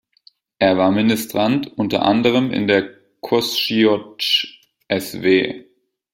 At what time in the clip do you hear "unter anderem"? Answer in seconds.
1.77-2.49